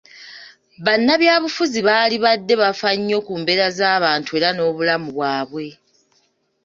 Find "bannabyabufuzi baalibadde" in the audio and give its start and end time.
0.85-2.53